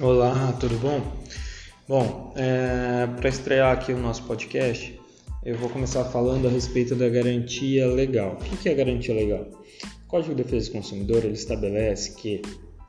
Olá, 0.00 0.56
tudo 0.58 0.78
bom? 0.78 1.02
Bom, 1.86 2.32
é, 2.34 3.06
para 3.14 3.28
estrear 3.28 3.72
aqui 3.72 3.92
o 3.92 3.98
nosso 3.98 4.22
podcast, 4.22 4.98
eu 5.44 5.54
vou 5.58 5.68
começar 5.68 6.02
falando 6.06 6.48
a 6.48 6.50
respeito 6.50 6.94
da 6.94 7.10
garantia 7.10 7.86
legal. 7.88 8.38
O 8.40 8.56
que 8.56 8.70
é 8.70 8.74
garantia 8.74 9.14
legal? 9.14 9.46
O 10.04 10.08
Código 10.08 10.34
de 10.34 10.44
Defesa 10.44 10.70
do 10.70 10.72
Consumidor 10.72 11.26
ele 11.26 11.34
estabelece 11.34 12.14
que 12.14 12.40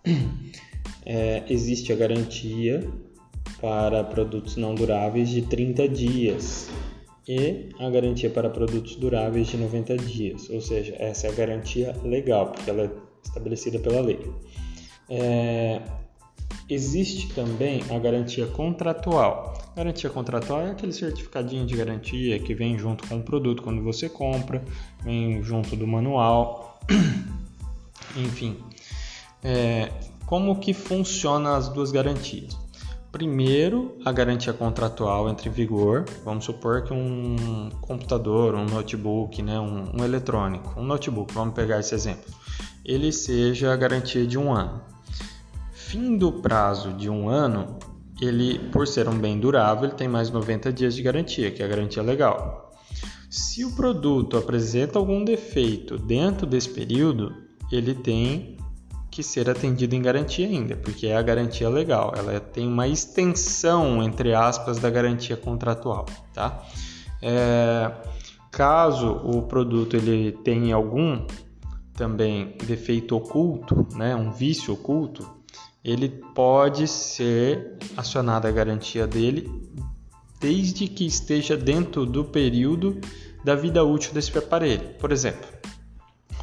é, 1.06 1.44
existe 1.50 1.92
a 1.92 1.96
garantia 1.98 2.90
para 3.60 4.02
produtos 4.06 4.56
não 4.56 4.74
duráveis 4.74 5.28
de 5.28 5.42
30 5.42 5.90
dias 5.90 6.70
e 7.28 7.68
a 7.80 7.90
garantia 7.90 8.30
para 8.30 8.50
produtos 8.50 8.96
duráveis 8.96 9.48
de 9.48 9.58
90 9.58 9.98
dias, 9.98 10.50
ou 10.50 10.62
seja, 10.62 10.96
essa 10.98 11.28
é 11.28 11.32
a 11.32 11.34
garantia 11.34 11.94
legal, 12.02 12.54
porque 12.54 12.70
ela 12.70 12.84
é 12.84 12.92
estabelecida 13.26 13.78
pela 13.78 14.00
lei. 14.00 14.20
É, 15.10 15.82
existe 16.70 17.34
também 17.34 17.84
a 17.90 18.00
garantia 18.00 18.48
contratual. 18.48 19.54
Garantia 19.76 20.10
contratual 20.10 20.62
é 20.62 20.72
aquele 20.72 20.94
certificadinho 20.94 21.66
de 21.66 21.76
garantia 21.76 22.40
que 22.40 22.54
vem 22.54 22.78
junto 22.78 23.08
com 23.08 23.18
o 23.18 23.24
produto 23.24 23.64
quando 23.64 23.82
você 23.84 24.08
compra, 24.08 24.64
vem 25.04 25.42
junto 25.44 25.76
do 25.76 25.88
manual, 25.88 26.80
enfim. 28.16 28.58
É, 29.44 29.92
como 30.26 30.60
que 30.60 30.74
funciona 30.74 31.56
as 31.56 31.70
duas 31.70 31.92
garantias? 31.92 32.58
Primeiro, 33.12 33.96
a 34.04 34.12
garantia 34.12 34.54
contratual 34.54 35.30
entra 35.30 35.48
em 35.48 35.52
vigor. 35.52 36.06
Vamos 36.26 36.46
supor 36.46 36.84
que 36.84 36.92
um 36.92 37.70
computador, 37.82 38.56
um 38.56 38.66
notebook, 38.66 39.40
né, 39.44 39.60
um, 39.60 40.00
um 40.00 40.04
eletrônico, 40.04 40.80
um 40.80 40.84
notebook, 40.84 41.32
vamos 41.32 41.54
pegar 41.54 41.80
esse 41.80 41.94
exemplo, 41.94 42.34
ele 42.84 43.12
seja 43.12 43.72
a 43.72 43.76
garantia 43.76 44.26
de 44.26 44.38
um 44.38 44.52
ano. 44.52 44.93
Fim 45.94 46.18
do 46.18 46.32
prazo 46.32 46.92
de 46.94 47.08
um 47.08 47.30
ano, 47.30 47.78
ele, 48.20 48.58
por 48.72 48.88
ser 48.88 49.08
um 49.08 49.16
bem 49.16 49.40
durável, 49.40 49.84
ele 49.84 49.94
tem 49.94 50.08
mais 50.08 50.32
90 50.32 50.74
dias 50.74 50.96
de 50.96 51.04
garantia, 51.04 51.52
que 51.52 51.62
é 51.62 51.66
a 51.68 51.70
garantia 51.70 52.02
legal. 52.02 52.72
Se 53.30 53.64
o 53.64 53.76
produto 53.76 54.36
apresenta 54.36 54.98
algum 54.98 55.24
defeito 55.24 56.00
dentro 56.00 56.48
desse 56.48 56.68
período, 56.68 57.32
ele 57.72 57.94
tem 57.94 58.58
que 59.12 59.22
ser 59.22 59.48
atendido 59.48 59.94
em 59.94 60.02
garantia 60.02 60.48
ainda, 60.48 60.76
porque 60.76 61.06
é 61.06 61.16
a 61.16 61.22
garantia 61.22 61.70
legal. 61.70 62.12
Ela 62.18 62.40
tem 62.40 62.68
uma 62.68 62.88
extensão, 62.88 64.02
entre 64.02 64.34
aspas, 64.34 64.80
da 64.80 64.90
garantia 64.90 65.38
contratual, 65.38 66.08
tá? 66.34 66.66
É, 67.22 67.92
caso 68.50 69.12
o 69.12 69.44
produto 69.44 69.96
ele 69.96 70.32
tenha 70.44 70.74
algum 70.74 71.24
também 71.94 72.58
defeito 72.66 73.16
oculto, 73.16 73.88
né, 73.96 74.16
um 74.16 74.32
vício 74.32 74.74
oculto, 74.74 75.43
ele 75.84 76.08
pode 76.08 76.88
ser 76.88 77.78
acionada 77.98 78.48
a 78.48 78.52
garantia 78.52 79.06
dele 79.06 79.52
desde 80.40 80.88
que 80.88 81.06
esteja 81.06 81.58
dentro 81.58 82.06
do 82.06 82.24
período 82.24 83.00
da 83.44 83.56
vida 83.56 83.84
útil 83.84 84.14
desse 84.14 84.38
aparelho. 84.38 84.90
Por 85.00 85.12
exemplo, 85.12 85.48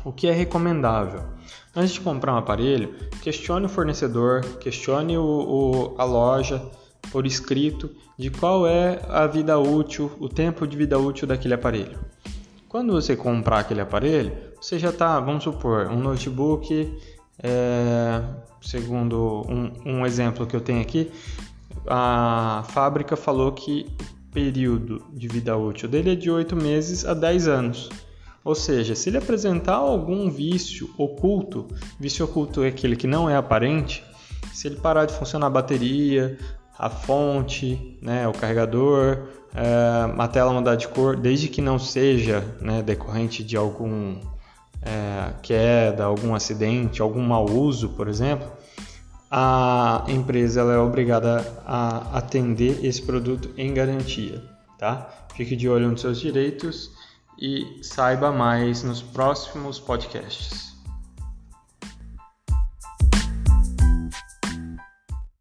o 0.05 0.13
que 0.13 0.27
é 0.27 0.33
recomendável? 0.33 1.23
Antes 1.75 1.93
de 1.93 2.01
comprar 2.01 2.35
um 2.35 2.37
aparelho, 2.37 2.95
questione 3.23 3.67
o 3.67 3.69
fornecedor, 3.69 4.41
questione 4.59 5.17
o, 5.17 5.23
o, 5.23 5.95
a 5.99 6.05
loja 6.05 6.63
por 7.11 7.27
escrito 7.27 7.91
de 8.19 8.31
qual 8.31 8.67
é 8.67 9.01
a 9.09 9.27
vida 9.27 9.59
útil, 9.59 10.11
o 10.19 10.29
tempo 10.29 10.67
de 10.67 10.77
vida 10.77 10.99
útil 10.99 11.27
daquele 11.27 11.55
aparelho. 11.55 11.99
Quando 12.69 12.93
você 12.93 13.17
comprar 13.17 13.61
aquele 13.61 13.81
aparelho, 13.81 14.33
você 14.61 14.79
já 14.79 14.91
está, 14.91 15.19
vamos 15.19 15.45
supor, 15.45 15.89
um 15.89 15.99
notebook, 15.99 16.99
é, 17.43 18.23
segundo 18.61 19.45
um, 19.49 19.73
um 19.85 20.07
exemplo 20.07 20.47
que 20.47 20.55
eu 20.55 20.61
tenho 20.61 20.81
aqui, 20.81 21.11
a 21.87 22.65
fábrica 22.69 23.17
falou 23.17 23.53
que 23.53 23.87
o 24.01 24.33
período 24.33 25.03
de 25.13 25.27
vida 25.29 25.57
útil 25.57 25.89
dele 25.89 26.13
é 26.13 26.15
de 26.15 26.31
8 26.31 26.55
meses 26.55 27.05
a 27.05 27.15
10 27.15 27.49
anos. 27.49 27.89
Ou 28.45 28.55
seja, 28.55 28.95
se 28.95 29.11
ele 29.11 29.19
apresentar 29.19 29.75
algum 29.75 30.31
vício 30.31 30.91
oculto, 30.97 31.67
vício 31.99 32.25
oculto 32.25 32.63
é 32.63 32.69
aquele 32.69 32.97
que 32.97 33.07
não 33.07 33.29
é 33.29 33.37
aparente, 33.37 34.03
se 34.53 34.69
ele 34.69 34.77
parar 34.77 35.05
de 35.05 35.13
funcionar 35.13 35.49
a 35.49 35.51
bateria, 35.51 36.39
a 36.79 36.89
fonte, 36.89 37.99
né, 38.01 38.27
o 38.27 38.33
carregador, 38.33 39.29
é, 39.55 40.15
a 40.17 40.29
tela 40.29 40.53
mudar 40.53 40.77
de 40.77 40.89
cor, 40.89 41.17
desde 41.17 41.49
que 41.49 41.61
não 41.61 41.79
seja 41.79 42.43
né, 42.61 42.83
decorrente 42.83 43.45
de 43.45 43.57
algum 43.57 44.17
é, 44.83 45.33
queda, 45.43 46.05
algum 46.05 46.35
acidente, 46.35 47.03
algum 47.03 47.23
mau 47.23 47.49
uso, 47.49 47.91
por 47.91 48.09
exemplo, 48.09 48.51
a 49.31 50.05
empresa 50.09 50.61
ela 50.61 50.75
é 50.75 50.79
obrigada 50.79 51.47
a 51.67 52.19
atender 52.19 52.85
esse 52.85 53.03
produto 53.03 53.51
em 53.57 53.73
garantia, 53.73 54.43
tá? 54.79 55.09
Fique 55.35 55.55
de 55.55 55.69
olho 55.69 55.89
nos 55.89 56.01
seus 56.01 56.21
direitos 56.21 56.91
e 57.39 57.79
saiba 57.83 58.33
mais 58.33 58.83
nos 58.83 59.01
próximos 59.01 59.79
podcasts. 59.79 60.70